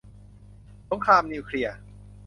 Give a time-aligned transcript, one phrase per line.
[0.89, 1.77] สงครามนิวเคลียร์